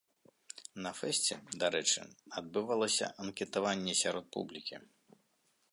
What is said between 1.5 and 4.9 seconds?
дарэчы, адбывалася анкетаванне сярод публікі.